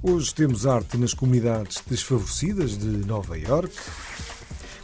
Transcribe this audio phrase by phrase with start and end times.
[0.00, 3.76] Hoje temos arte nas comunidades desfavorecidas de Nova Iorque.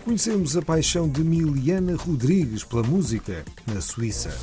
[0.05, 4.37] Conhecemos a paixão de Miliana Rodrigues pela música na Suíça.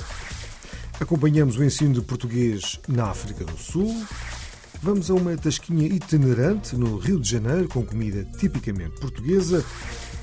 [0.97, 3.93] Acompanhamos o ensino de português na África do Sul.
[4.81, 9.65] Vamos a uma tasquinha itinerante no Rio de Janeiro com comida tipicamente portuguesa.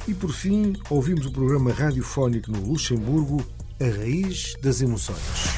[0.08, 3.44] E por fim, ouvimos o programa radiofónico no Luxemburgo,
[3.78, 5.57] A Raiz das Emoções.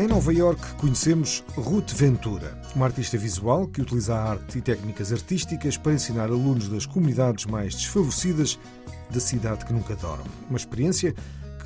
[0.00, 5.12] Em Nova Iorque conhecemos Ruth Ventura, uma artista visual que utiliza a arte e técnicas
[5.12, 8.58] artísticas para ensinar alunos das comunidades mais desfavorecidas
[9.10, 10.24] da cidade que nunca dorme.
[10.48, 11.14] Uma experiência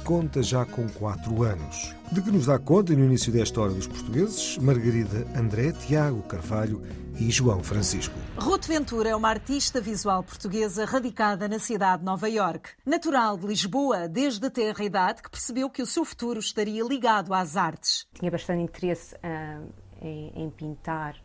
[0.04, 1.94] conta já com 4 anos.
[2.12, 6.82] De que nos dá conta no início desta hora dos portugueses, Margarida André, Tiago Carvalho
[7.18, 8.14] e João Francisco.
[8.36, 12.70] Ruth Ventura é uma artista visual portuguesa radicada na cidade de Nova Iorque.
[12.84, 17.32] Natural de Lisboa desde a tenra idade, que percebeu que o seu futuro estaria ligado
[17.32, 18.06] às artes.
[18.12, 19.62] tinha bastante interesse ah,
[20.02, 21.16] em, em pintar.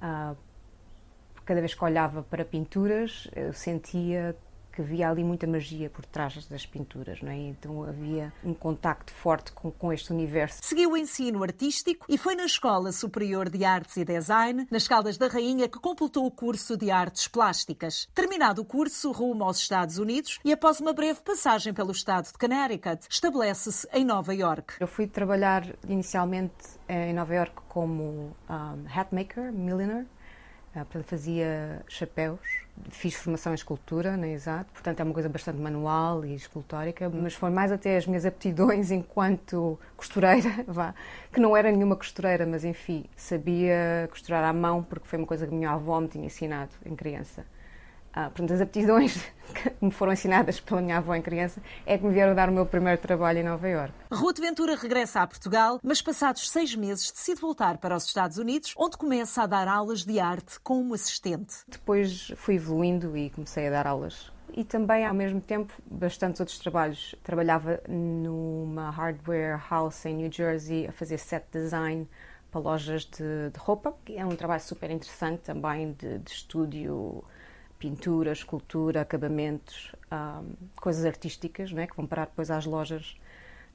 [0.00, 0.34] Ah,
[1.44, 4.34] cada vez que olhava para pinturas, eu sentia
[4.72, 7.36] que havia ali muita magia por trás das pinturas, não é?
[7.36, 10.60] Então havia um contacto forte com, com este universo.
[10.62, 15.18] Seguiu o ensino artístico e foi na Escola Superior de Artes e Design, nas Caldas
[15.18, 18.08] da Rainha, que completou o curso de Artes Plásticas.
[18.14, 22.38] Terminado o curso, rumo aos Estados Unidos e após uma breve passagem pelo estado de
[22.38, 24.74] Connecticut, estabelece-se em Nova York.
[24.80, 26.54] Eu fui trabalhar inicialmente
[26.88, 30.21] eh, em Nova York como um, hat maker, milliner, Ah,
[30.72, 32.40] portanto fazia chapéus.
[32.88, 37.34] Fiz formação em escultura na Exato, portanto é uma coisa bastante manual e escultórica, mas
[37.34, 40.94] foi mais até as minhas aptidões enquanto costureira, vá,
[41.30, 45.46] que não era nenhuma costureira, mas enfim, sabia costurar à mão porque foi uma coisa
[45.46, 47.44] que a minha avó me tinha ensinado em criança.
[48.12, 49.16] Ah, portanto, as aptidões
[49.54, 52.52] que me foram ensinadas pela minha avó em criança é que me vieram dar o
[52.52, 53.94] meu primeiro trabalho em Nova Iorque.
[54.10, 58.74] Ruth Ventura regressa a Portugal, mas passados seis meses decide voltar para os Estados Unidos,
[58.76, 61.56] onde começa a dar aulas de arte como assistente.
[61.66, 64.30] Depois fui evoluindo e comecei a dar aulas.
[64.54, 67.14] E também, ao mesmo tempo, bastantes outros trabalhos.
[67.22, 72.06] Trabalhava numa hardware house em New Jersey a fazer set design
[72.50, 73.96] para lojas de, de roupa.
[74.10, 77.24] É um trabalho super interessante também de, de estúdio,
[77.82, 80.40] pintura, escultura, acabamentos, ah,
[80.76, 81.86] coisas artísticas, não é?
[81.88, 83.16] que vão parar depois às lojas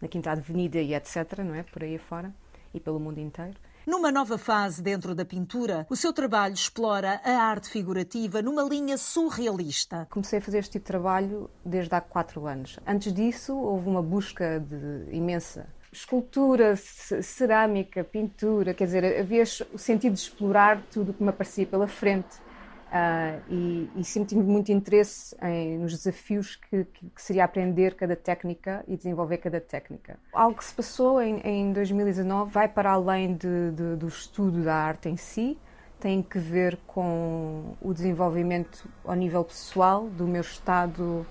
[0.01, 1.63] na Quinta Avenida e etc., não é?
[1.63, 2.33] por aí afora
[2.73, 3.57] e pelo mundo inteiro.
[3.85, 8.97] Numa nova fase dentro da pintura, o seu trabalho explora a arte figurativa numa linha
[8.97, 10.07] surrealista.
[10.09, 12.79] Comecei a fazer este tipo de trabalho desde há quatro anos.
[12.87, 20.13] Antes disso, houve uma busca de imensa escultura, cerâmica, pintura, quer dizer, havia o sentido
[20.13, 22.46] de explorar tudo o que me aparecia pela frente.
[22.91, 27.95] Ah, e, e sempre tive muito interesse em- nos desafios que, que- que seria aprender
[27.95, 30.17] cada técnica e desenvolver cada técnica.
[30.31, 34.73] Algo que se passou em, em 2019 vai para além de- de- do estudo da
[34.75, 35.57] arte em si,
[35.99, 41.25] tem que ver com o desenvolvimento ao nível pessoal, do meu estado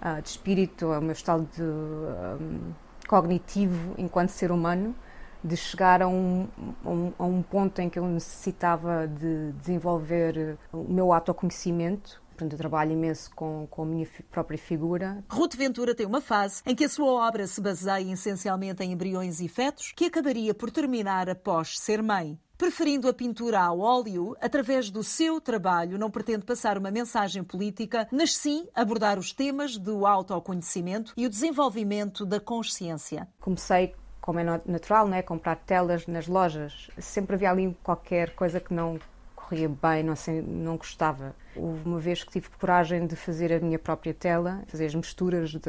[0.00, 2.72] ah, de espírito, o meu estado de, ahm,
[3.08, 4.94] cognitivo enquanto ser humano,
[5.44, 6.48] de chegar a um,
[6.82, 12.22] a um, a um ponto em que eu necessitava de desenvolver o meu autoconhecimento.
[12.30, 15.22] Portanto, eu trabalho imenso com, com a minha própria figura.
[15.30, 19.40] Ruth Ventura tem uma fase em que a sua obra se baseia essencialmente em embriões
[19.40, 22.36] e fetos, que acabaria por terminar após ser mãe.
[22.56, 28.08] Preferindo a pintura ao óleo, através do seu trabalho não pretende passar uma mensagem política,
[28.12, 33.28] mas sim abordar os temas do autoconhecimento e o desenvolvimento da consciência.
[33.40, 33.94] Comecei,
[34.24, 36.88] como é natural, né, a comprar telas nas lojas.
[36.96, 38.98] Sempre havia ali qualquer coisa que não
[39.36, 41.36] corria bem, não, sei, não gostava.
[41.54, 45.50] Houve uma vez que tive coragem de fazer a minha própria tela, fazer as misturas
[45.50, 45.60] de-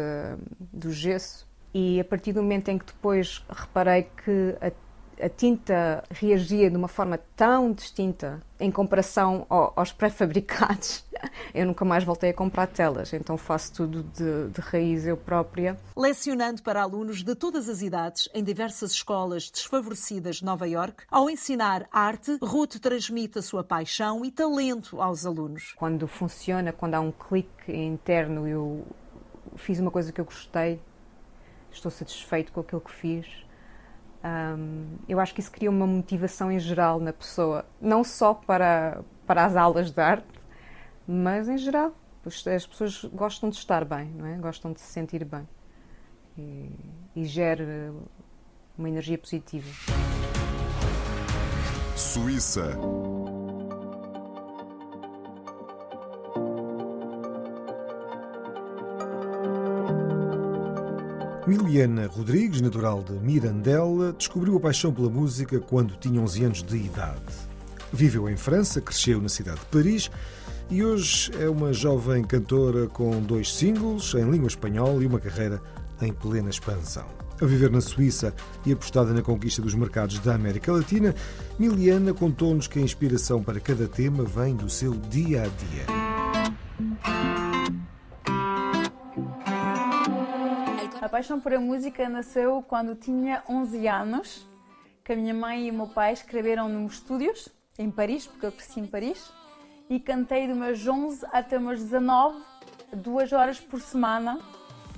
[0.72, 4.72] do gesso, e a partir do momento em que depois reparei que a
[5.22, 11.04] a tinta reagia de uma forma tão distinta em comparação ao, aos pré-fabricados,
[11.54, 15.78] eu nunca mais voltei a comprar telas, então faço tudo de, de, raiz eu própria.
[15.96, 21.30] Lecionando para alunos de todas as idades em diversas escolas desfavorecidas de Nova York, ao
[21.30, 25.74] ensinar arte, Ruth transmite a sua paixão e talento aos alunos.
[25.76, 28.86] Quando funciona, quando há um clique interno, eu
[29.56, 30.82] fiz uma coisa que eu gostei,
[31.72, 33.45] estou satisfeito com aquilo que fiz
[34.26, 39.02] um, eu acho que isso cria uma motivação em geral na pessoa, não só para,
[39.28, 40.28] para as aulas de arte,
[41.08, 41.94] mas em geral.
[42.26, 44.36] As pessoas gostam de estar bem, não é?
[44.38, 45.48] gostam de se sentir bem
[46.36, 46.72] e,
[47.16, 47.94] e gera
[48.76, 49.68] uma energia positiva.
[51.96, 52.76] Suíça.
[61.48, 66.76] Miliana Rodrigues, natural de Mirandela, descobriu a paixão pela música quando tinha 11 anos de
[66.76, 67.22] idade.
[67.94, 70.10] Viveu em França, cresceu na cidade de Paris
[70.72, 75.62] e hoje é uma jovem cantora com dois singles em língua espanhola e uma carreira
[76.02, 77.06] em plena expansão.
[77.40, 78.34] A viver na Suíça
[78.66, 81.14] e apostada na conquista dos mercados da América Latina,
[81.60, 86.15] Miliana contou-nos que a inspiração para cada tema vem do seu dia a dia.
[91.16, 94.46] Paixão por a música nasceu quando tinha 11 anos,
[95.02, 97.48] que a minha mãe e o meu pai escreveram nos estúdios,
[97.80, 99.32] em Paris, porque eu cresci em Paris,
[99.90, 102.38] e cantei dos meus 11 até meus 19,
[102.92, 104.42] duas horas por semana,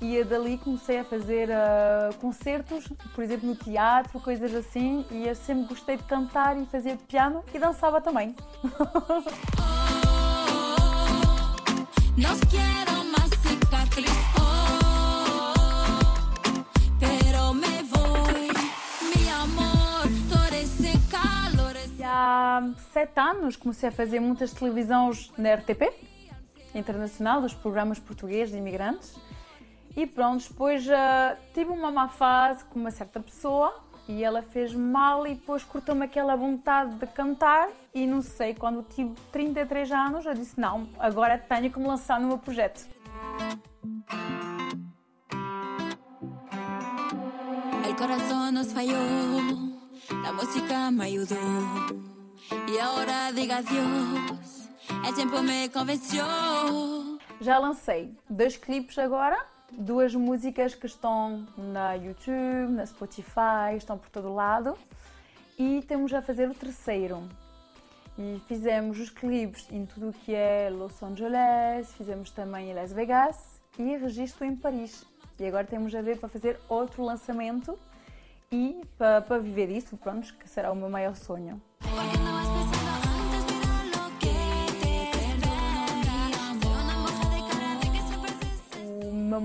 [0.01, 5.35] e dali comecei a fazer uh, concertos, por exemplo, no teatro, coisas assim, e eu
[5.35, 8.35] sempre gostei de cantar e fazer piano e dançava também.
[12.17, 13.16] Nos quiero más
[22.57, 25.94] há sete anos comecei a fazer muitas televisões na RTP
[26.74, 29.15] internacional, dos programas portugueses de imigrantes.
[29.95, 34.74] E pronto, depois uh, tive uma má fase com uma certa pessoa e ela fez
[34.74, 40.25] mal e depois cortou-me aquela vontade de cantar e não sei, quando tive 33 anos
[40.25, 42.86] eu disse não, agora tenho que me lançar no meu projeto.
[48.54, 48.74] Nos
[50.33, 52.06] música me.
[52.49, 54.69] E agora diga adiós.
[55.07, 56.25] É tempo me convenceu.
[57.41, 59.38] Já lancei dois clipes agora,
[59.71, 64.77] duas músicas que estão na YouTube, na Spotify, estão por todo lado.
[65.59, 67.27] E temos a fazer o terceiro.
[68.17, 72.91] E fizemos os clipes em tudo o que é Los Angeles, fizemos também em Las
[72.91, 75.05] Vegas e registro em Paris.
[75.39, 77.77] E agora temos a ver para fazer outro lançamento
[78.51, 81.61] e para, para viver isso, pronto, que será o meu maior sonho.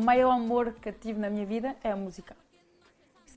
[0.03, 2.37] Maior amor que tive na minha vida é a música.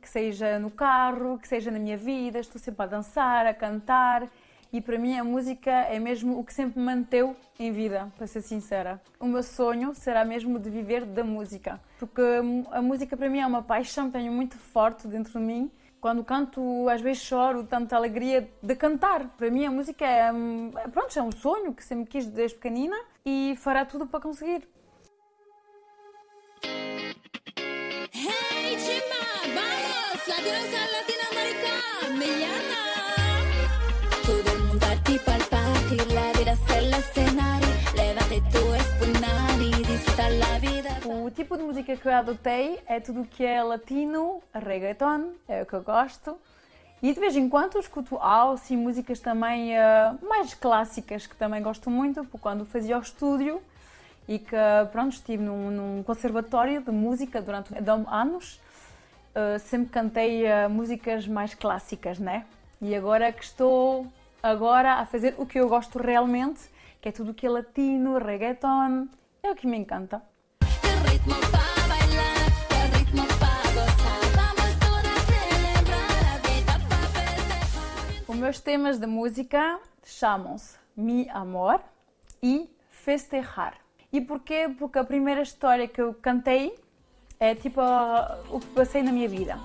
[0.01, 4.27] Que seja no carro, que seja na minha vida, estou sempre a dançar, a cantar.
[4.71, 8.27] E para mim a música é mesmo o que sempre me manteve em vida, para
[8.27, 9.01] ser sincera.
[9.19, 12.21] O meu sonho será mesmo de viver da música, porque
[12.71, 15.71] a música para mim é uma paixão, tenho muito forte dentro de mim
[16.05, 19.27] quando canto, às vezes choro, tanta alegria de cantar.
[19.35, 20.29] Para mim, a música é,
[20.83, 22.95] é, pronto, é um sonho que sempre quis desde pequenina
[23.25, 24.67] e fará tudo para conseguir.
[41.25, 45.63] O tipo de música que eu adotei é tudo o que é latino, reggaeton, é
[45.63, 46.37] o que eu gosto.
[47.01, 51.61] E de vez em quando escuto house e músicas também uh, mais clássicas, que também
[51.61, 53.61] gosto muito, porque quando fazia o estúdio
[54.27, 54.55] e que,
[54.91, 57.73] pronto, estive num, num conservatório de música durante
[58.07, 58.59] anos,
[59.35, 62.45] uh, sempre cantei uh, músicas mais clássicas, né?
[62.81, 64.07] E agora que estou
[64.41, 66.61] agora a fazer o que eu gosto realmente,
[67.01, 69.07] que é tudo o que é latino, reggaeton,
[69.43, 70.21] é o que me encanta.
[78.27, 81.79] Os meus temas de música chamam-se Mi Amor
[82.41, 83.75] e Festejar.
[84.11, 84.69] E porquê?
[84.77, 86.75] Porque a primeira história que eu cantei
[87.39, 87.81] é tipo
[88.49, 89.59] o que passei na minha vida.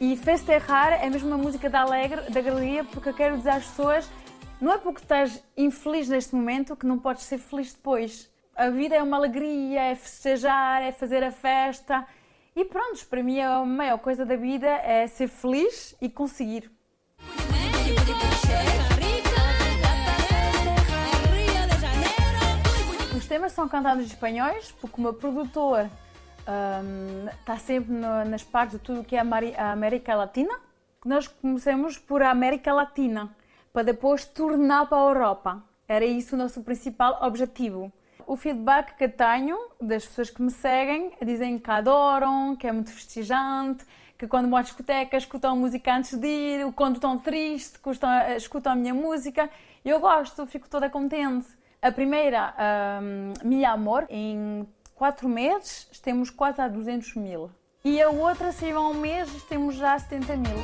[0.00, 3.66] E festejar é mesmo uma música da alegre, da alegria, porque eu quero dizer às
[3.66, 4.10] pessoas,
[4.60, 8.94] não é porque estás infeliz neste momento que não podes ser feliz depois a vida
[8.94, 12.06] é uma alegria, é festejar, é fazer a festa.
[12.54, 16.70] E pronto, para mim a maior coisa da vida é ser feliz e conseguir.
[23.16, 25.88] Os temas são cantados em espanhóis porque o meu produtor
[27.40, 30.54] está sempre no- nas partes de tudo que é a América Latina.
[31.04, 33.34] Nós começamos por a América Latina
[33.72, 35.62] para depois tornar para a Europa.
[35.88, 37.92] Era isso o nosso principal objetivo.
[38.26, 42.90] O feedback que tenho das pessoas que me seguem dizem que adoram, que é muito
[42.92, 43.84] festejante,
[44.16, 48.72] que quando vão à discoteca escutam música antes de ir, quando estão tristes, escutam, escutam
[48.72, 49.50] a minha música.
[49.84, 51.48] Eu gosto, fico toda contente.
[51.80, 52.54] A primeira,
[53.02, 54.68] um, Amor, em
[55.02, 57.50] quatro meses temos quase a 200 mil.
[57.84, 60.56] E a outra, se vão um mês, temos já 70 mil.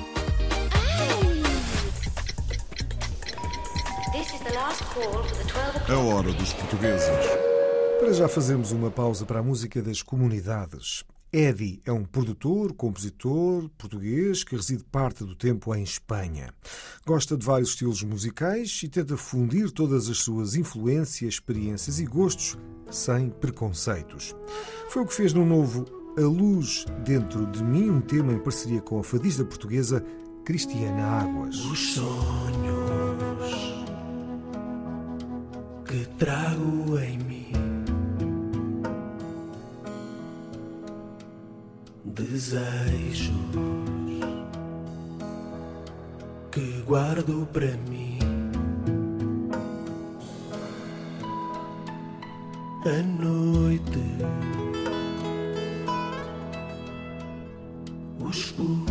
[4.12, 7.08] This is the last call for the 12 A hora dos portugueses.
[7.98, 11.02] Para já fazermos uma pausa para a música das comunidades.
[11.32, 16.54] Eddie é um produtor, compositor português que reside parte do tempo em Espanha.
[17.04, 22.56] Gosta de vários estilos musicais e tenta fundir todas as suas influências, experiências e gostos
[22.90, 24.34] sem preconceitos.
[24.88, 25.84] Foi o que fez no novo
[26.16, 30.04] A Luz Dentro de Mim, um tema em parceria com a fadista portuguesa
[30.44, 31.56] Cristiana Águas.
[31.66, 33.78] Os sonhos
[35.84, 37.52] que trago em mim,
[42.04, 43.30] desejos
[46.50, 48.27] que guardo para mim.
[52.88, 54.00] A noite,
[58.18, 58.87] o escuro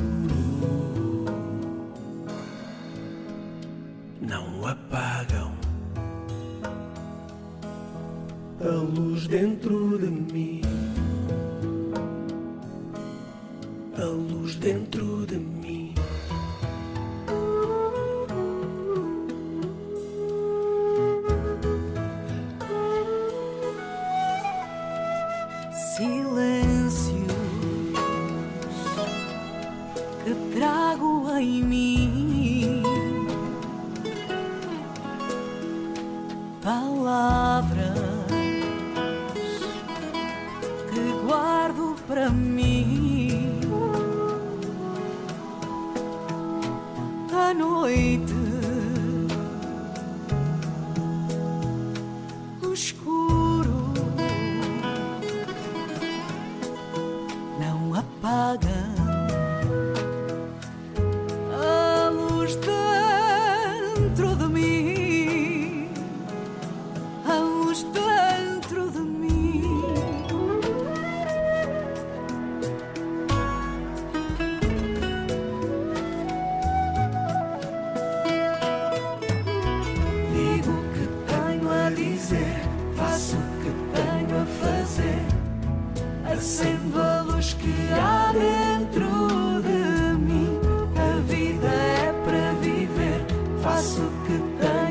[30.27, 32.06] que trago em mim,
[94.07, 94.86] faço o que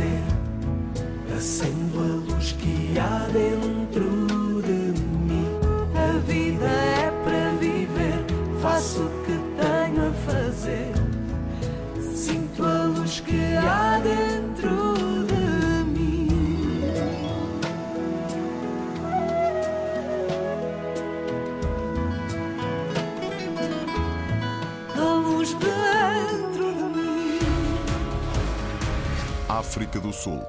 [0.00, 1.36] fazer.
[1.36, 4.19] Acendo a luz que há dentro
[29.70, 30.42] África do Sul.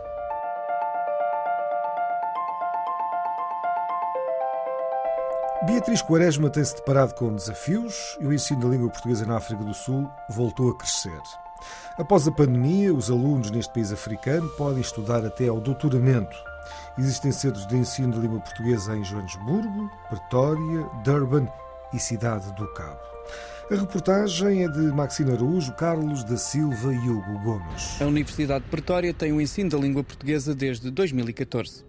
[5.68, 9.76] Beatriz Quaresma tem-se deparado com desafios e o ensino da língua portuguesa na África do
[9.76, 11.22] Sul voltou a crescer.
[12.00, 16.36] Após a pandemia, os alunos neste país africano podem estudar até ao doutoramento.
[16.98, 21.48] Existem centros de ensino de língua portuguesa em Joanesburgo, Pretória, Durban
[21.94, 23.11] e Cidade do Cabo.
[23.72, 28.02] A reportagem é de Maxine Araújo, Carlos da Silva e Hugo Gomes.
[28.02, 31.86] A Universidade de Pretória tem o ensino da língua portuguesa desde 2014.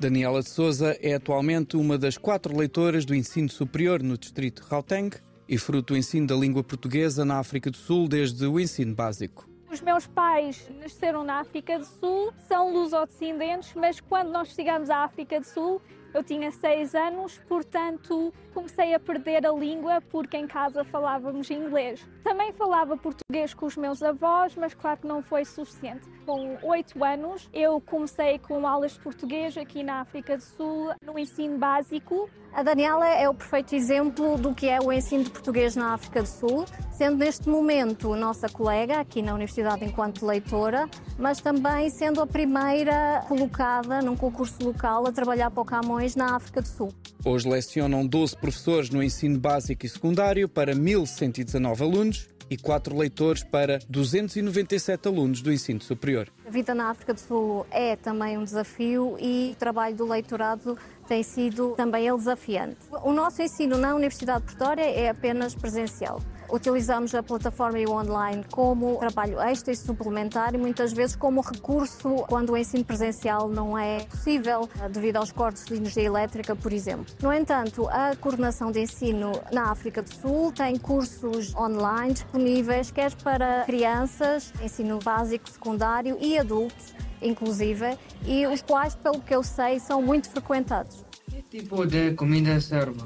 [0.00, 5.10] Daniela de Souza é atualmente uma das quatro leitoras do ensino superior no distrito Gauteng
[5.46, 9.46] e fruto do ensino da língua portuguesa na África do Sul desde o ensino básico.
[9.70, 15.04] Os meus pais nasceram na África do Sul, são lusodescendentes, mas quando nós chegamos à
[15.04, 15.82] África do Sul,
[16.16, 22.08] eu tinha seis anos, portanto comecei a perder a língua porque em casa falávamos inglês.
[22.26, 26.08] Também falava português com os meus avós, mas claro que não foi suficiente.
[26.26, 31.16] Com oito anos eu comecei com aulas de português aqui na África do Sul, no
[31.16, 32.28] ensino básico.
[32.52, 36.22] A Daniela é o perfeito exemplo do que é o ensino de português na África
[36.22, 42.20] do Sul, sendo neste momento nossa colega aqui na Universidade enquanto leitora, mas também sendo
[42.20, 46.92] a primeira colocada num concurso local a trabalhar para o Camões na África do Sul.
[47.24, 52.15] Hoje lecionam 12 professores no ensino básico e secundário para 1.119 alunos
[52.50, 56.28] e 4 leitores para 297 alunos do ensino superior.
[56.46, 60.78] A vida na África do Sul é também um desafio e o trabalho do leitorado
[61.06, 62.76] tem sido também desafiante.
[63.02, 66.20] O nosso ensino na Universidade de Pretória é apenas presencial.
[66.50, 71.40] Utilizamos a plataforma e o online como trabalho extra e suplementar e muitas vezes como
[71.40, 76.72] recurso quando o ensino presencial não é possível devido aos cortes de energia elétrica, por
[76.72, 77.06] exemplo.
[77.20, 83.14] No entanto, a coordenação de ensino na África do Sul tem cursos online disponíveis, quer
[83.16, 89.80] para crianças, ensino básico, secundário e adultos, inclusive, e os quais, pelo que eu sei,
[89.80, 91.04] são muito frequentados.
[91.28, 93.02] Que tipo de comida serve?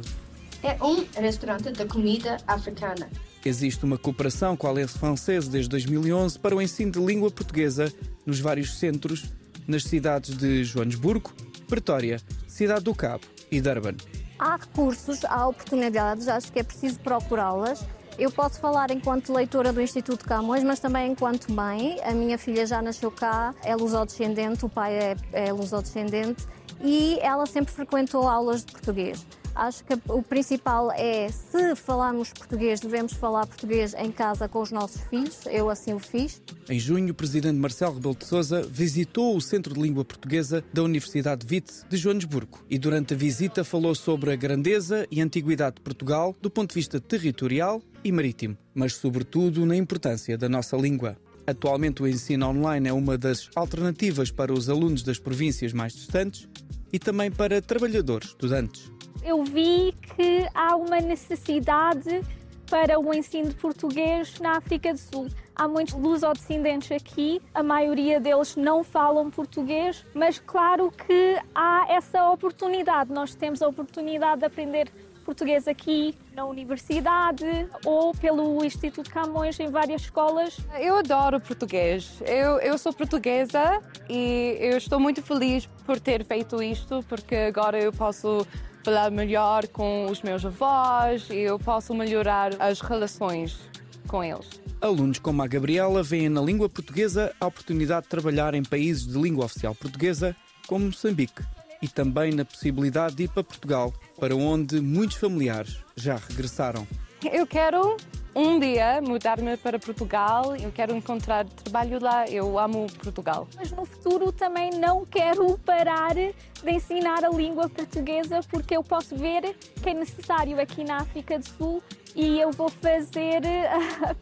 [0.63, 3.09] É um restaurante de comida africana.
[3.45, 7.93] Existe uma cooperação com a Aliança Francesa desde 2011 para o ensino de língua portuguesa
[8.27, 9.33] nos vários centros
[9.67, 11.33] nas cidades de Joanesburgo,
[11.67, 13.95] Pretória, Cidade do Cabo e Durban.
[14.39, 17.85] Há recursos, há oportunidades, acho que é preciso procurá-las.
[18.19, 21.99] Eu posso falar enquanto leitora do Instituto Camões, mas também enquanto mãe.
[22.03, 26.45] A minha filha já nasceu cá, é lusodescendente, o pai é, é lusodescendente
[26.83, 29.25] e ela sempre frequentou aulas de português.
[29.55, 34.71] Acho que o principal é, se falarmos português, devemos falar português em casa com os
[34.71, 35.41] nossos filhos.
[35.47, 36.41] Eu assim o fiz.
[36.69, 40.83] Em junho, o presidente Marcelo Rebelo de Sousa visitou o Centro de Língua Portuguesa da
[40.83, 45.83] Universidade Witts de Joanesburgo e durante a visita falou sobre a grandeza e antiguidade de
[45.83, 51.17] Portugal do ponto de vista territorial e marítimo, mas sobretudo na importância da nossa língua.
[51.47, 56.49] Atualmente, o ensino online é uma das alternativas para os alunos das províncias mais distantes
[56.93, 58.91] e também para trabalhadores, estudantes
[59.23, 62.23] eu vi que há uma necessidade
[62.71, 65.29] para o ensino de português na África do Sul.
[65.57, 72.31] Há muitos lusodescendentes aqui, a maioria deles não falam português, mas claro que há essa
[72.31, 73.13] oportunidade.
[73.13, 74.91] Nós temos a oportunidade de aprender
[75.25, 77.45] português aqui na universidade
[77.85, 80.59] ou pelo Instituto Camões em várias escolas.
[80.79, 82.21] Eu adoro português.
[82.27, 87.79] Eu, eu sou portuguesa e eu estou muito feliz por ter feito isto, porque agora
[87.79, 88.47] eu posso
[88.85, 93.59] falar melhor com os meus avós e eu posso melhorar as relações
[94.07, 94.61] com eles.
[94.81, 99.19] Alunos como a Gabriela veem na língua portuguesa a oportunidade de trabalhar em países de
[99.19, 100.35] língua oficial portuguesa,
[100.67, 101.43] como Moçambique,
[101.83, 106.87] e também na possibilidade de ir para Portugal, para onde muitos familiares já regressaram.
[107.31, 107.97] Eu quero
[108.35, 113.49] um dia mudar-me para Portugal, eu quero encontrar trabalho lá, eu amo Portugal.
[113.57, 116.35] Mas no futuro também não quero parar de
[116.71, 121.49] ensinar a língua portuguesa porque eu posso ver que é necessário aqui na África do
[121.49, 121.83] Sul
[122.15, 123.43] e eu vou fazer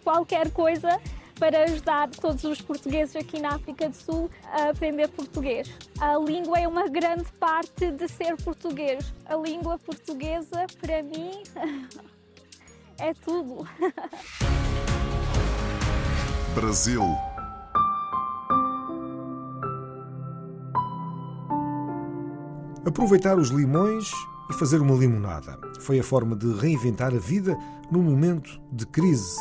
[0.04, 1.00] qualquer coisa
[1.38, 5.70] para ajudar todos os portugueses aqui na África do Sul a aprender português.
[6.00, 9.12] A língua é uma grande parte de ser português.
[9.24, 11.42] A língua portuguesa, para mim,
[12.98, 13.66] é tudo.
[16.54, 17.02] Brasil.
[22.84, 24.10] Aproveitar os limões
[24.50, 25.58] e fazer uma limonada.
[25.80, 27.56] Foi a forma de reinventar a vida
[27.90, 29.38] num momento de crise.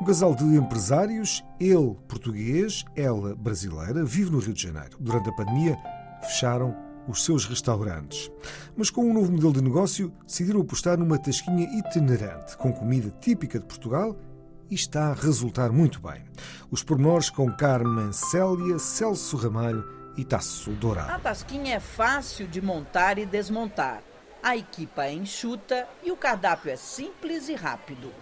[0.00, 4.96] Um casal de empresários, ele português, ela brasileira, vive no Rio de Janeiro.
[5.00, 5.78] Durante a pandemia,
[6.22, 8.30] fecharam os seus restaurantes.
[8.76, 13.58] Mas com um novo modelo de negócio, decidiram apostar numa tasquinha itinerante, com comida típica
[13.58, 14.16] de Portugal
[14.70, 16.24] e está a resultar muito bem.
[16.70, 19.84] Os pormenores com Carmen Célia, Celso Ramalho
[20.16, 21.12] e Tasso Dourado.
[21.12, 24.02] A tasquinha é fácil de montar e desmontar.
[24.42, 28.12] A equipa é enxuta e o cardápio é simples e rápido.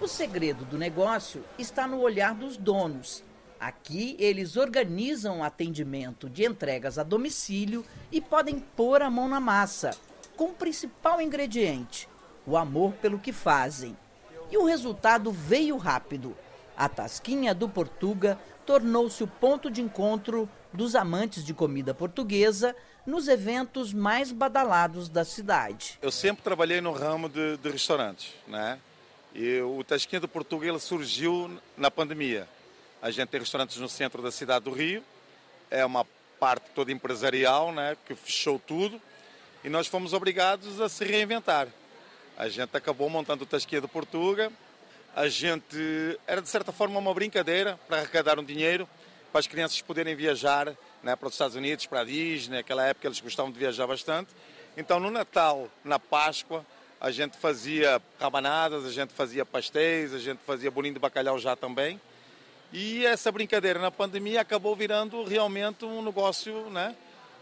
[0.00, 3.24] O segredo do negócio está no olhar dos donos.
[3.64, 9.92] Aqui eles organizam atendimento de entregas a domicílio e podem pôr a mão na massa,
[10.36, 12.06] com o principal ingrediente:
[12.46, 13.96] o amor pelo que fazem.
[14.50, 16.36] E o resultado veio rápido.
[16.76, 23.28] A Tasquinha do Portuga tornou-se o ponto de encontro dos amantes de comida portuguesa nos
[23.28, 25.98] eventos mais badalados da cidade.
[26.02, 28.78] Eu sempre trabalhei no ramo de, de restaurantes, né?
[29.34, 32.46] E o Tasquinha do Portuga ele surgiu na pandemia.
[33.04, 35.04] A gente tem restaurantes no centro da cidade do Rio,
[35.70, 36.06] é uma
[36.40, 38.98] parte toda empresarial, né, que fechou tudo,
[39.62, 41.68] e nós fomos obrigados a se reinventar.
[42.34, 44.50] A gente acabou montando o Tasquinha do Portuga,
[45.14, 48.88] a gente era de certa forma uma brincadeira para arrecadar um dinheiro
[49.30, 53.06] para as crianças poderem viajar né, para os Estados Unidos, para a Disney, naquela época
[53.06, 54.30] eles gostavam de viajar bastante.
[54.78, 56.64] Então no Natal, na Páscoa,
[56.98, 61.54] a gente fazia rabanadas, a gente fazia pastéis, a gente fazia bolinho de bacalhau já
[61.54, 62.00] também.
[62.76, 66.96] E essa brincadeira na pandemia acabou virando realmente um negócio, né?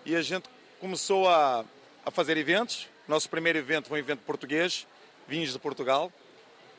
[0.05, 0.47] E a gente
[0.79, 1.64] começou a,
[2.05, 2.87] a fazer eventos.
[3.09, 4.87] Nosso primeiro evento foi um evento português,
[5.27, 6.12] Vinhos de Portugal,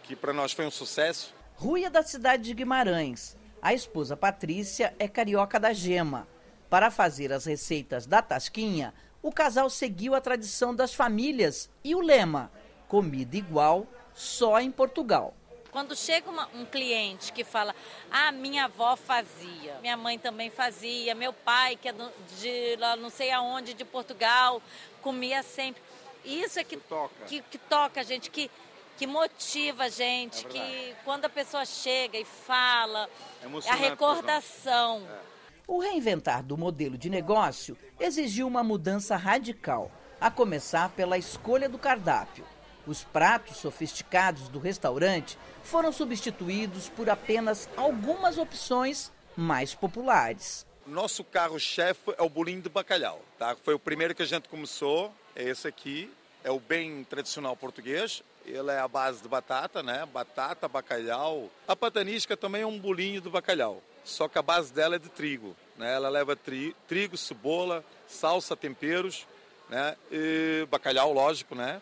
[0.03, 1.33] que para nós foi um sucesso.
[1.55, 3.35] Rui é da cidade de Guimarães.
[3.59, 6.27] A esposa Patrícia é carioca da gema.
[6.69, 12.01] Para fazer as receitas da Tasquinha, o casal seguiu a tradição das famílias e o
[12.01, 12.51] lema:
[12.87, 15.33] comida igual só em Portugal.
[15.73, 17.75] Quando chega uma, um cliente que fala,
[18.11, 21.93] ah, minha avó fazia, minha mãe também fazia, meu pai, que é
[22.39, 24.61] de lá não sei aonde, de Portugal,
[25.01, 25.81] comia sempre.
[26.23, 28.51] Isso é que toca, que, que toca a gente, que,
[28.97, 33.09] que motiva a gente, é que quando a pessoa chega e fala,
[33.41, 35.01] é a recordação.
[35.09, 35.33] É.
[35.67, 41.79] O reinventar do modelo de negócio exigiu uma mudança radical, a começar pela escolha do
[41.79, 42.45] cardápio.
[42.85, 50.65] Os pratos sofisticados do restaurante foram substituídos por apenas algumas opções mais populares.
[50.85, 53.21] Nosso carro-chefe é o bolinho de bacalhau.
[53.39, 53.55] Tá?
[53.63, 56.11] Foi o primeiro que a gente começou, é esse aqui.
[56.43, 58.21] É o bem tradicional português.
[58.45, 60.05] Ele é a base de batata, né?
[60.05, 61.49] Batata, bacalhau.
[61.65, 65.07] A patanisca também é um bolinho de bacalhau, só que a base dela é de
[65.07, 65.55] trigo.
[65.77, 65.93] Né?
[65.93, 69.25] Ela leva tri, trigo, cebola, salsa, temperos,
[69.69, 69.95] né?
[70.11, 71.81] E bacalhau, lógico, né?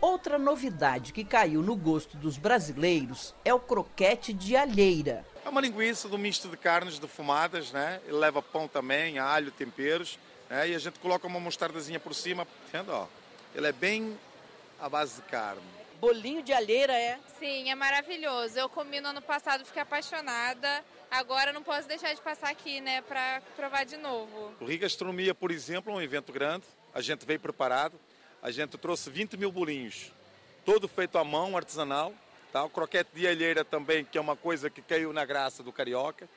[0.00, 5.24] Outra novidade que caiu no gosto dos brasileiros é o croquete de alheira.
[5.44, 8.00] É uma linguiça do misto de carnes defumadas, né?
[8.04, 10.18] Ele leva pão também, alho, temperos,
[10.50, 10.68] né?
[10.68, 13.06] E a gente coloca uma mostardazinha por cima, vendo, ó.
[13.54, 14.18] Ele é bem
[14.78, 15.62] à base de carne.
[15.98, 17.18] Bolinho de alheira é?
[17.38, 18.58] Sim, é maravilhoso.
[18.58, 20.84] Eu comi no ano passado, fiquei apaixonada.
[21.10, 24.52] Agora não posso deixar de passar aqui, né, para provar de novo.
[24.60, 26.66] O Rio Gastronomia, por exemplo, é um evento grande.
[26.92, 27.98] A gente veio preparado
[28.42, 30.12] a gente trouxe 20 mil bolinhos,
[30.64, 32.12] todo feito à mão, artesanal.
[32.52, 32.64] Tá?
[32.64, 36.28] O croquete de alheira também, que é uma coisa que caiu na graça do carioca.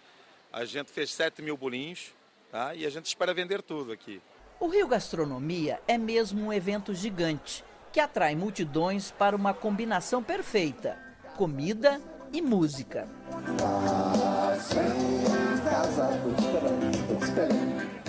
[0.51, 2.12] A gente fez 7 mil bolinhos
[2.51, 2.73] tá?
[2.75, 4.21] e a gente espera vender tudo aqui.
[4.59, 10.97] O Rio Gastronomia é mesmo um evento gigante que atrai multidões para uma combinação perfeita:
[11.38, 12.01] comida
[12.33, 13.07] e música.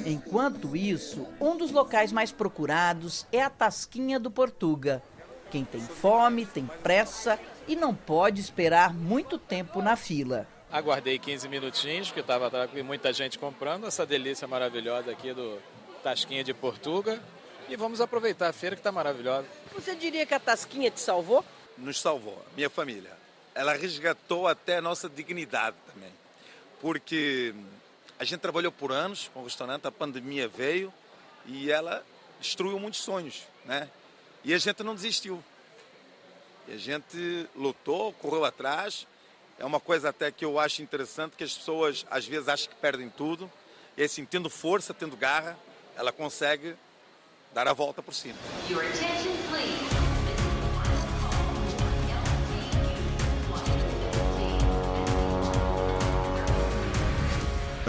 [0.07, 5.03] Enquanto isso, um dos locais mais procurados é a Tasquinha do Portuga.
[5.51, 10.47] Quem tem fome, tem pressa e não pode esperar muito tempo na fila.
[10.71, 12.51] Aguardei 15 minutinhos, porque estava
[12.85, 15.59] muita gente comprando essa delícia maravilhosa aqui do
[16.03, 17.21] Tasquinha de Portuga.
[17.69, 19.47] E vamos aproveitar a feira que está maravilhosa.
[19.75, 21.45] Você diria que a Tasquinha te salvou?
[21.77, 23.11] Nos salvou, minha família.
[23.55, 26.11] Ela resgatou até a nossa dignidade também.
[26.81, 27.55] Porque
[28.21, 30.93] a gente trabalhou por anos com o restaurante, a pandemia veio
[31.47, 32.05] e ela
[32.39, 33.89] destruiu muitos sonhos, né?
[34.45, 35.43] E a gente não desistiu.
[36.69, 39.07] E a gente lutou, correu atrás.
[39.59, 42.77] É uma coisa até que eu acho interessante, que as pessoas às vezes acham que
[42.77, 43.51] perdem tudo.
[43.97, 45.59] E assim, tendo força, tendo garra,
[45.97, 46.77] ela consegue
[47.55, 48.39] dar a volta por cima.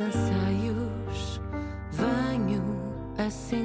[0.00, 1.40] Anseios
[1.90, 2.62] venho
[3.16, 3.63] a sentir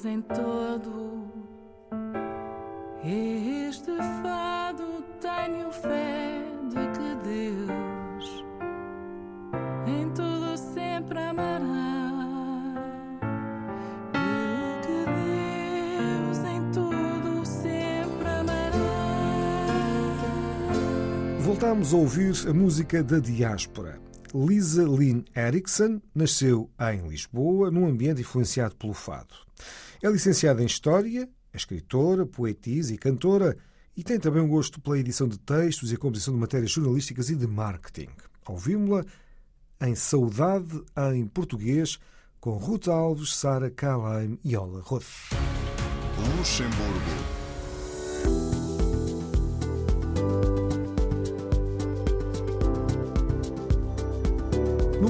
[0.00, 1.30] pois em todo
[3.04, 8.44] este fado tenho fé de que Deus
[9.86, 11.90] em tudo sempre amará.
[21.40, 24.00] Voltámos a ouvir a música da diáspora.
[24.32, 29.49] Lisa Lynn Erickson nasceu em Lisboa, num ambiente influenciado pelo fado.
[30.02, 33.56] É licenciada em História, é escritora, poetisa e cantora
[33.96, 37.36] e tem também um gosto pela edição de textos e composição de matérias jornalísticas e
[37.36, 38.08] de marketing.
[38.48, 39.04] Ouvimos-la
[39.82, 40.82] em Saudade
[41.14, 41.98] em Português
[42.40, 45.04] com Ruth Alves, Sara Kalaim e Ola Roth.
[46.38, 47.40] Luxemburgo.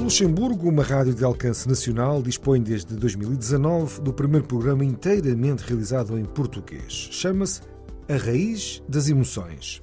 [0.01, 6.25] Luxemburgo, uma rádio de alcance nacional dispõe desde 2019 do primeiro programa inteiramente realizado em
[6.25, 7.07] português.
[7.11, 7.61] Chama-se
[8.09, 9.81] A Raiz das Emoções.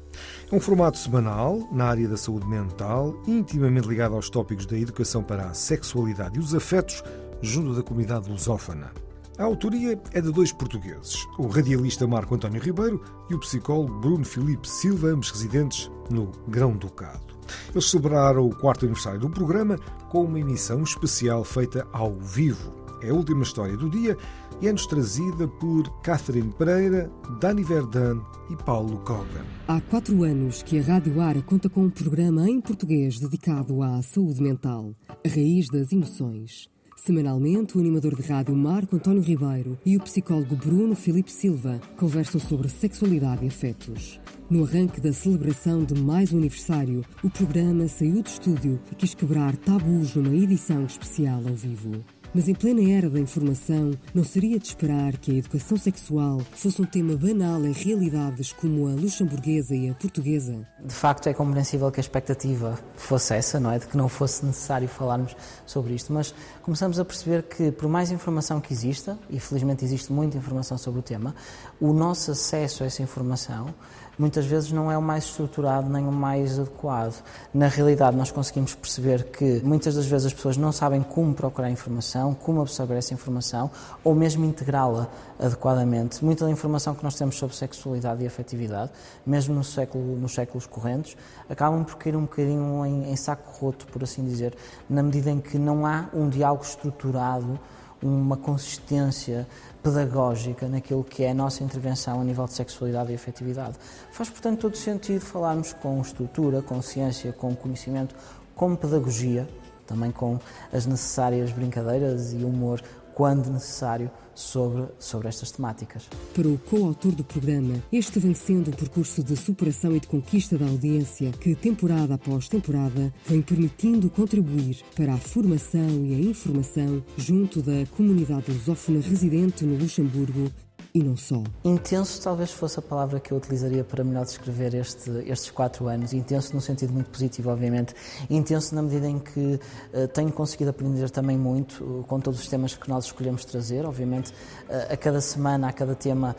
[0.51, 5.23] É um formato semanal na área da saúde mental, intimamente ligado aos tópicos da educação
[5.23, 7.03] para a sexualidade e os afetos
[7.41, 8.91] junto da comunidade lusófona.
[9.39, 14.25] A autoria é de dois portugueses, o radialista Marco António Ribeiro e o psicólogo Bruno
[14.25, 17.39] Filipe Silva, ambos residentes no Grão-Ducado.
[17.71, 19.79] Eles celebraram o quarto aniversário do programa
[20.11, 22.75] com uma emissão especial feita ao vivo.
[23.01, 24.17] É a última história do dia
[24.61, 27.09] e é-nos trazida por Catherine Pereira,
[27.41, 28.21] Dani Verdun
[28.51, 29.47] e Paulo Kogan.
[29.69, 34.03] Há quatro anos que a Rádio Ara conta com um programa em português dedicado à
[34.03, 36.69] saúde mental, a raiz das emoções.
[37.05, 42.41] Semanalmente, o animador de rádio Marco António Ribeiro e o psicólogo Bruno Filipe Silva conversam
[42.41, 44.21] sobre sexualidade e afetos.
[44.51, 49.15] No arranque da celebração de mais um aniversário, o programa saiu do estúdio e quis
[49.15, 52.05] quebrar tabus numa edição especial ao vivo.
[52.35, 56.81] Mas em plena era da informação, não seria de esperar que a educação sexual fosse
[56.81, 60.67] um tema banal em realidades como a luxemburguesa e a portuguesa.
[60.85, 63.79] De facto, é compreensível que a expectativa fosse essa, não é?
[63.79, 68.11] De que não fosse necessário falarmos sobre isto, mas começamos a perceber que, por mais
[68.11, 71.35] informação que exista, e felizmente existe muita informação sobre o tema,
[71.81, 73.75] o nosso acesso a essa informação
[74.19, 77.23] muitas vezes não é o mais estruturado nem o mais adequado.
[77.55, 81.71] Na realidade, nós conseguimos perceber que muitas das vezes as pessoas não sabem como procurar
[81.71, 83.71] informação, como absorver essa informação
[84.03, 86.25] ou mesmo integrá-la adequadamente.
[86.25, 88.91] Muita da informação que nós temos sobre sexualidade e afetividade,
[89.25, 91.17] mesmo no século, nos séculos correntes,
[91.49, 94.55] acabam por cair um bocadinho em, em saco roto, por assim dizer,
[94.91, 97.59] na medida em que não há um diálogo estruturado
[98.03, 99.47] uma consistência
[99.83, 103.77] pedagógica naquilo que é a nossa intervenção a nível de sexualidade e afetividade.
[104.11, 108.15] Faz, portanto, todo sentido falarmos com estrutura, com ciência, com conhecimento,
[108.55, 109.49] com pedagogia,
[109.87, 110.39] também com
[110.73, 112.83] as necessárias brincadeiras e humor
[113.19, 116.09] quando necessário, sobre, sobre estas temáticas.
[116.33, 120.57] Para o coautor do programa, este vem sendo um percurso de superação e de conquista
[120.57, 127.03] da audiência que, temporada após temporada, vem permitindo contribuir para a formação e a informação
[127.17, 130.49] junto da comunidade lusófona residente no Luxemburgo
[130.95, 131.43] e não só.
[131.65, 136.13] Intenso talvez fosse a palavra que eu utilizaria para melhor descrever este, estes quatro anos.
[136.13, 137.95] Intenso num sentido muito positivo, obviamente.
[138.31, 139.61] Intenso na medida em que
[139.95, 143.85] uh, tenho conseguido aprender também muito uh, com todos os temas que nós escolhemos trazer.
[143.85, 146.35] Obviamente, uh, a cada semana, a cada tema,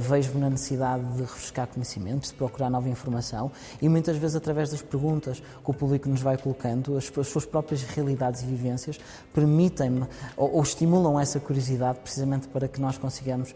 [0.00, 4.82] vejo-me na necessidade de refrescar conhecimentos, de procurar nova informação e muitas vezes através das
[4.82, 8.98] perguntas que o público nos vai colocando, as, as suas próprias realidades e vivências
[9.32, 10.06] permitem-me
[10.36, 13.54] ou, ou estimulam essa curiosidade precisamente para que nós consigamos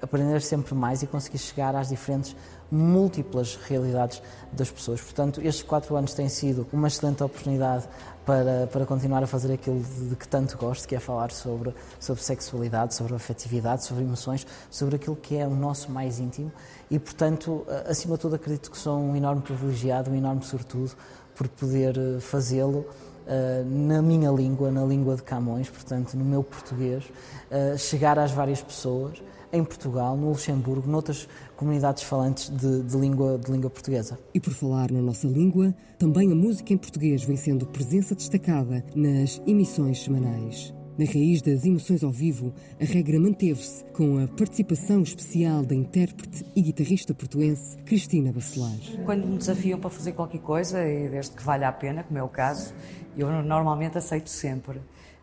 [0.00, 2.36] aprender sempre mais e conseguir chegar às diferentes
[2.70, 5.00] múltiplas realidades das pessoas.
[5.00, 7.86] Portanto, estes quatro anos têm sido uma excelente oportunidade
[8.24, 12.22] para, para continuar a fazer aquilo de que tanto gosto, que é falar sobre, sobre
[12.22, 16.50] sexualidade, sobre afetividade, sobre emoções, sobre aquilo que é o nosso mais íntimo
[16.90, 20.92] e, portanto, acima de tudo, acredito que sou um enorme privilegiado, um enorme sortudo
[21.34, 22.86] por poder eh, fazê-lo
[23.22, 28.32] Uh, na minha língua, na língua de Camões, portanto, no meu português, uh, chegar às
[28.32, 34.18] várias pessoas em Portugal, no Luxemburgo, noutras comunidades falantes de, de, língua, de língua portuguesa.
[34.32, 38.84] E por falar na nossa língua, também a música em português vem sendo presença destacada
[38.94, 40.74] nas emissões semanais.
[40.98, 46.44] Na raiz das emoções ao vivo, a regra manteve-se com a participação especial da intérprete
[46.54, 48.76] e guitarrista portuense Cristina Bacelar.
[49.06, 52.22] Quando me desafiam para fazer qualquer coisa, e desde que valha a pena, como é
[52.22, 52.74] o caso,
[53.16, 54.80] eu normalmente aceito sempre.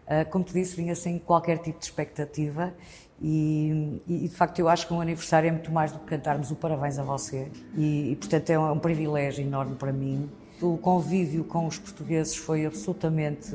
[0.07, 2.73] Ah, como te disse, vinha sem qualquer tipo de expectativa
[3.21, 6.51] e, e, de facto eu acho que um aniversário é muito mais do que cantarmos
[6.51, 10.29] o parabéns a você e, e portanto é um, é um, privilégio enorme para mim.
[10.61, 13.51] O convívio com os portugueses foi absolutamente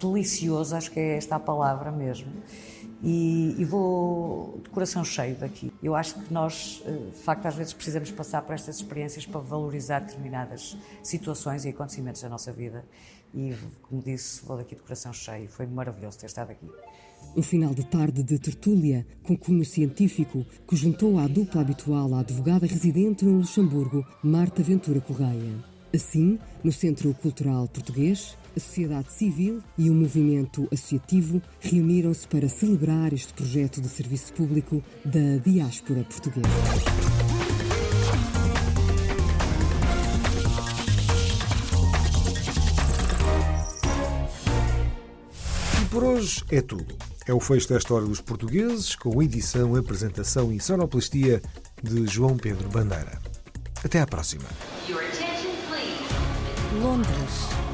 [0.00, 2.26] delicioso, acho que é esta a palavra mesmo.
[3.04, 5.70] E, e, vou de coração cheio daqui.
[5.82, 9.40] Eu acho que nós, eh, de facto, às vezes precisamos passar por estas experiências para
[9.40, 12.82] valorizar determinadas situações e acontecimentos da nossa vida.
[13.34, 15.48] E, como disse, vou daqui de coração cheio.
[15.48, 16.66] Foi maravilhoso ter estado aqui.
[17.36, 22.20] Um final de tarde de tertúlia com cunho científico que juntou à dupla habitual a
[22.20, 25.52] advogada residente no Luxemburgo, Marta Ventura Correia.
[25.92, 33.12] Assim, no Centro Cultural Português, a sociedade civil e o movimento associativo reuniram-se para celebrar
[33.12, 36.48] este projeto de serviço público da diáspora portuguesa.
[45.82, 46.96] E por hoje é tudo.
[47.26, 51.40] É o fecho desta hora dos portugueses, com edição, apresentação e sonoplastia
[51.82, 53.18] de João Pedro Bandeira.
[53.82, 54.44] Até à próxima.
[56.82, 57.73] Londres.